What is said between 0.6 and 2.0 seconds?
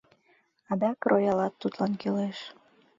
—Адак роялат тудлан